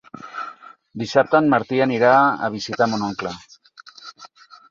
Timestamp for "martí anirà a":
1.53-2.49